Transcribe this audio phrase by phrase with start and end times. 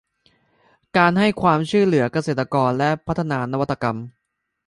[0.97, 3.97] การให้ความช่วยเหลือเกษตรกรและพัฒนานวัตกรรม